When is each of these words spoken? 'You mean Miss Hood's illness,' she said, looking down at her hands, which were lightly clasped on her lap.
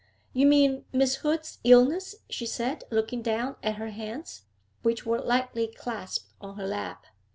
'You 0.33 0.47
mean 0.47 0.83
Miss 0.91 1.17
Hood's 1.17 1.59
illness,' 1.63 2.15
she 2.27 2.47
said, 2.47 2.85
looking 2.89 3.21
down 3.21 3.55
at 3.61 3.75
her 3.75 3.89
hands, 3.89 4.45
which 4.81 5.05
were 5.05 5.21
lightly 5.21 5.67
clasped 5.67 6.25
on 6.41 6.55
her 6.57 6.65
lap. 6.65 7.05